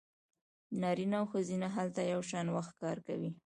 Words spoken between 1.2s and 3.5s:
او ښځینه هلته یو شان وخت کار کوي